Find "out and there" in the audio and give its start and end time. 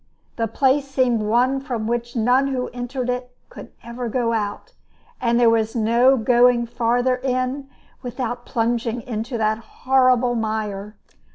4.33-5.47